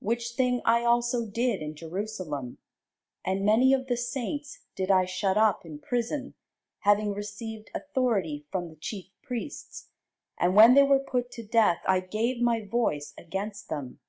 Which 0.00 0.30
thing 0.32 0.60
I 0.64 0.82
also 0.82 1.24
did 1.24 1.62
in 1.62 1.76
Jerusalem: 1.76 2.58
and 3.24 3.46
many 3.46 3.72
of 3.72 3.86
the 3.86 3.96
saints 3.96 4.58
did 4.74 4.90
I 4.90 5.04
shut 5.04 5.36
up 5.36 5.64
in 5.64 5.78
prison, 5.78 6.34
having 6.80 7.12
received 7.14 7.70
authority 7.76 8.44
from 8.50 8.70
the 8.70 8.74
chief 8.74 9.12
priests; 9.22 9.90
and 10.36 10.56
when 10.56 10.74
they 10.74 10.82
were 10.82 10.98
put 10.98 11.30
to 11.30 11.44
death, 11.46 11.80
I 11.86 12.00
gave 12.00 12.40
my 12.42 12.60
voice 12.64 13.14
against 13.16 13.68
them. 13.68 14.00